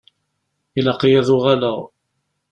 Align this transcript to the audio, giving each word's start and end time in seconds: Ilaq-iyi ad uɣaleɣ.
Ilaq-iyi 0.77 1.17
ad 1.19 1.29
uɣaleɣ. 1.35 1.77